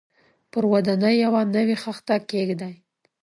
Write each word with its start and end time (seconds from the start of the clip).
پر 0.51 0.63
ودانۍ 0.71 1.15
یوه 1.25 1.41
نوې 1.55 1.75
خښته 1.83 2.15
کېږدي. 2.29 2.73